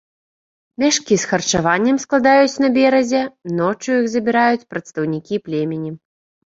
Мяшкі 0.83 1.13
з 1.23 1.29
харчаваннем 1.33 2.01
складаюць 2.05 2.61
на 2.65 2.71
беразе, 2.79 3.21
ноччу 3.61 3.89
іх 4.01 4.05
забіраюць 4.17 4.67
прадстаўнікі 4.75 5.35
племені. 5.49 5.99